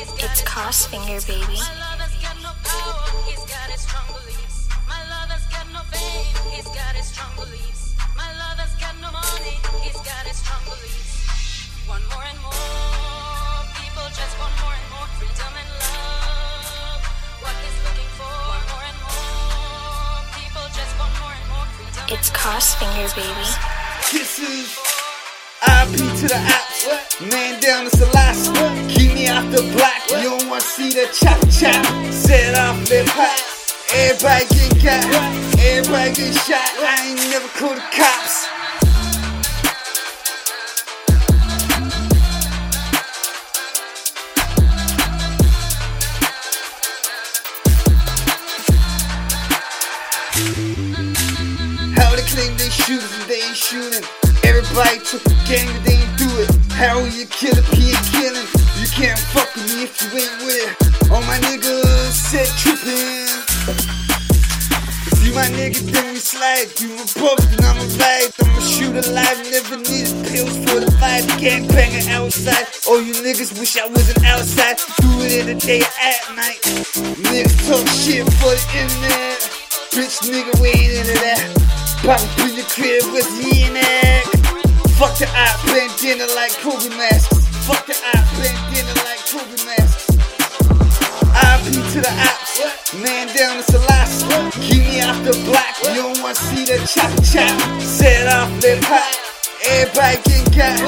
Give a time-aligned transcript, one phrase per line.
[0.00, 1.58] It's Crossfinger, baby.
[11.88, 12.52] One more and more
[13.74, 17.02] people just want more and more freedom and love.
[17.42, 18.30] What he's looking for.
[18.54, 22.04] One more and more people just want more and more freedom.
[22.14, 23.48] It's Crossfinger, baby.
[24.10, 24.87] Kisses.
[25.60, 27.30] IP to the apps.
[27.32, 28.54] Man down to Celeste.
[28.94, 30.22] Keep me off the block.
[30.22, 31.84] You don't want to see the chop chop.
[32.12, 33.42] Set off lip hot.
[33.92, 35.58] Everybody get got.
[35.58, 36.70] Everybody get shot.
[36.78, 38.46] I ain't never called the cops.
[51.96, 54.27] How they claim they shooters and they ain't shooting.
[54.48, 56.48] Everybody took a gang but they ain't do it.
[56.72, 58.48] How you kill a P ain't killing?
[58.80, 61.12] You can't fuck with me if you ain't with it.
[61.12, 63.28] All my niggas said tripping.
[65.12, 66.72] If you my nigga, then we slide.
[66.80, 68.32] You a puff, then I'm a ride.
[68.40, 71.28] I'm a shooter live, never needed pills for the fight.
[71.36, 72.72] Gang banger outside.
[72.88, 74.80] All you niggas wish I wasn't outside.
[75.04, 76.64] Do it in the day or at night.
[77.20, 79.44] Niggas talk shit for the internet.
[79.92, 81.68] Bitch nigga, we ain't into that.
[82.00, 83.97] Pop up in the crib with me in it.
[84.98, 87.46] Fuck the eye, bandana like Kobe masks.
[87.68, 90.10] Fuck the eye, bandana like Kobe masks.
[91.38, 94.26] IP to the ops, man down to Celeste.
[94.60, 97.80] Keep me off the block, you don't want to see the chop chop.
[97.80, 99.14] Set off lip hot,
[99.70, 100.80] everybody get got,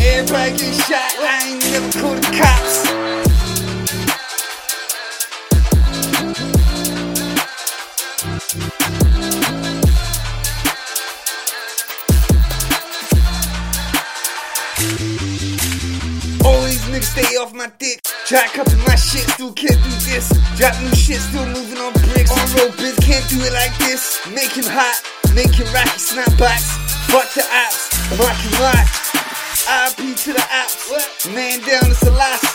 [0.00, 1.10] everybody get shot.
[1.18, 2.85] I ain't never called the cops.
[16.96, 18.00] Niggas stay off my dick.
[18.26, 20.32] Try copy my shit, still can't do this.
[20.56, 22.30] Drop new shit, still moving on bricks.
[22.30, 24.20] On road biz, can't do it like this.
[24.32, 24.96] Make him hot,
[25.34, 26.72] make him rocky snapbacks.
[27.12, 28.88] Fuck the ops, rock and rock.
[29.66, 32.46] IP to the ops, man down to Celeste.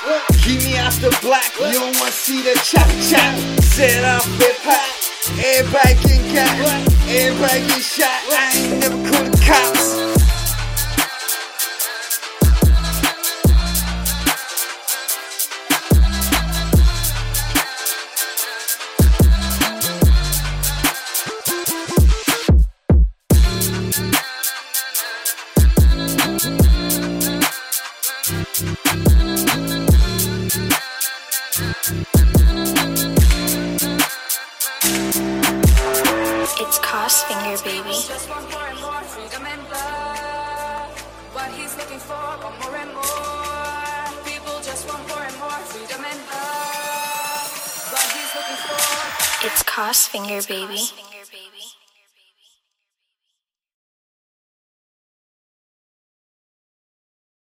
[0.43, 3.33] Keep me off the block, you don't wanna see the chop chop.
[3.61, 4.89] Set off hip hop,
[5.37, 6.55] everybody get got,
[7.09, 8.19] everybody get shot.
[8.31, 10.00] I ain't never called the cops.
[48.13, 49.47] He's looking for.
[49.47, 51.10] It's Crossfinger, baby.